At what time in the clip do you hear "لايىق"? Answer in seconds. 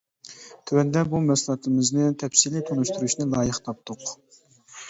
3.35-3.61